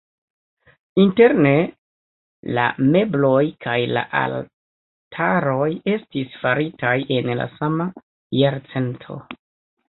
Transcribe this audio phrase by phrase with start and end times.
[1.01, 1.49] Interne
[2.57, 2.63] la
[2.95, 7.87] mebloj kaj la altaroj estis faritaj en la sama
[8.41, 9.21] jarcento.